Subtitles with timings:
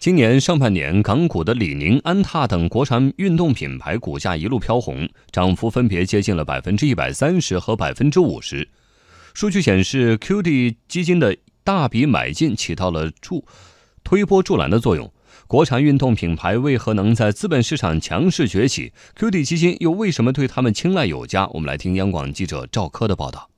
[0.00, 8.66] 今年上半年，港股的李宁、安踏等国产运动品牌股价一路飘红，涨幅分别接近了百分之一百三十和百分之五十。
[9.34, 13.44] 数据显示，QD 基金的大笔买进起到了助
[14.02, 15.12] 推波助澜的作用。
[15.46, 21.46] 国产运动品牌为何能在资本市场强势崛起？QD 基金又为什么对他们青睐有加？
[21.48, 23.49] 我们来听央广记者赵科的报道。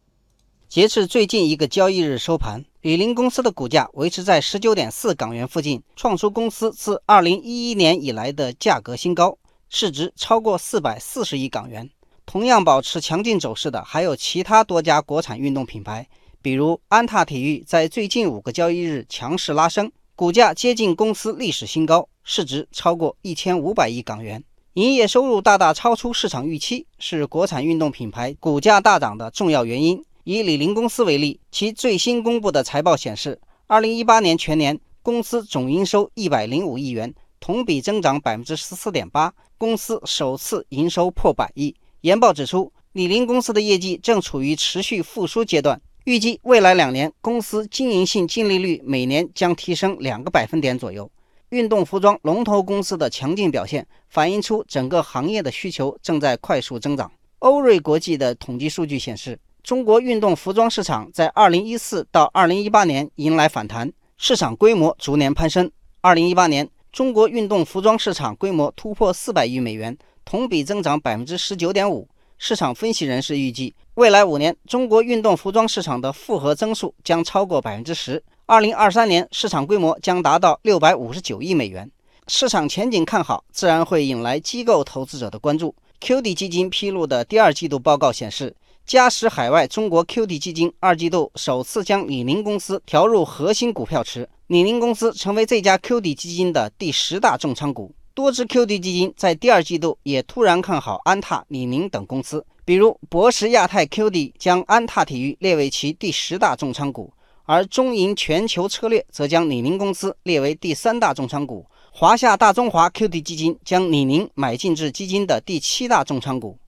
[0.72, 9.36] 截至最近一个交易日收盘，李宁公司的股价维持在十九点四港元附近，创出公司自二零一一年以来的价格新高，
[9.68, 11.90] 市值超过四百四十亿港元。
[12.24, 16.08] 同样保持强劲走势的还有其他多家国产运动品牌，
[16.40, 24.42] 比如安踏体育，在最近五个交易日强势拉升，股价接近公司历史新高，市值超过一千五百亿港元，
[24.72, 30.02] 营业收入大大超出市场预期，是国产运动品牌股价大涨的重要原因。
[30.24, 41.74] 以李宁公司为例，其最新公布的财报显示，二零一八年全年公司总营收一百零五亿元，同比增长百分之十四点八，公司首次营收破百亿。
[42.02, 51.10] 研报指出，李宁公司的业绩正处于持续复苏阶段，预计未来两年公司经营性净利率每年将提升两个百分点左右。
[51.48, 57.10] 运动服装龙头公司的强劲表现，反映出整个行业的需求正在快速增长。
[57.40, 59.36] 欧瑞国际的统计数据显示。
[59.62, 65.70] 中国运动服装市场在2014到2018年迎来反弹，市场规模逐年攀升。
[66.02, 72.06] 2018年，中国运动服装市场规模突破400亿美元，同比增长19.5%。
[72.38, 78.20] 市场分析人士预计，未来五年中国运动服装市场的复合增速将超过10%。
[78.48, 81.88] 2023年，市场规模将达到659亿美元。
[82.26, 85.72] 市场前景看好，自然会引来机构投资者的关注。
[86.00, 88.56] QD 基金披露的第二季度报告显示。
[88.84, 97.94] 嘉实海外中国 QD 基金二季度首次将李宁公司调入核心股票池，李宁公司成为这家 QD 基金的第十大重仓股。
[98.12, 107.10] 多只 QD 基金在第二季度也突然看好安踏、李宁等公司，比如博时亚太 QD 将安踏体育列为其第十大重仓股，
[107.44, 111.64] 而中银全球策略则将李宁公司列为第三大重仓股。
[111.92, 116.58] 华夏大中华 QD 基金将李宁买进至基金的第七大重仓股。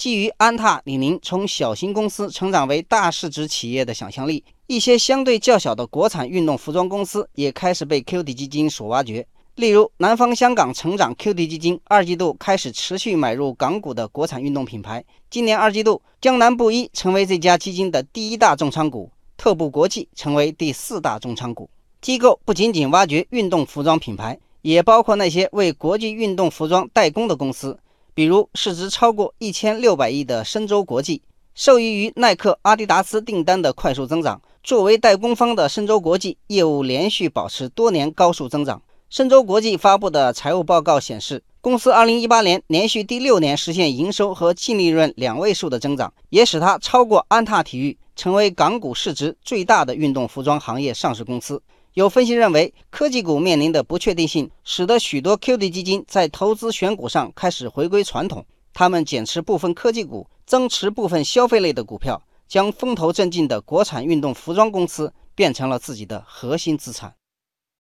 [0.00, 9.26] 基于安踏、李宁从小型公司成长为大市值企业的想象力，一些相对较小的国产运动服装公司也开始被 QD 基金所挖掘。
[9.56, 15.04] 例如，南方香港成长 QD 基金二季度开始持续买入港股的国产运动品牌。
[15.28, 21.68] 今年二季度，江南布衣成为这家基金的第一大重仓股，特步国际成为第四大重仓股。
[22.00, 27.78] 机构不仅仅挖掘运动服装品牌，也包括那些为国际运动服装代工的公司。
[28.20, 31.22] 比如市值超过一千六百亿的深州国际，
[31.54, 38.82] 受益于耐克、阿迪达斯订单的快速增长，作为代工方的深州国际业务连续保持多年高速增长。
[39.08, 51.62] 深州国际发布的财务报告显示，公司二零一八年连续第六年实现营收和净利润两位数的增长，也使它超过安踏体育，成为港股市值最大的运动服装行业上市公司。
[51.94, 58.46] 有分析认为，科技股面临的不确定性，使得许多 QD 基金在投资选股上开始回归传统。
[58.72, 67.12] 他们减持部分科技股，增持部分消费类的股票，将风头正劲的国产运动服装公司变成了自己的核心资产。